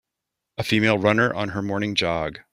A 0.57 0.63
female 0.63 0.97
runner 0.97 1.31
on 1.31 1.49
her 1.49 1.61
morning 1.61 1.93
jog. 1.93 2.39